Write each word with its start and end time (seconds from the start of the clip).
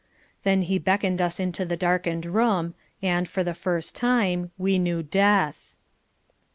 Then 0.41 0.63
he 0.63 0.79
beckoned 0.79 1.21
us 1.21 1.39
into 1.39 1.63
the 1.63 1.77
darkened 1.77 2.25
room, 2.25 2.73
and, 3.03 3.29
for 3.29 3.43
the 3.43 3.53
first 3.53 3.95
time, 3.95 4.49
we 4.57 4.79
knew 4.79 5.03
Death. 5.03 5.75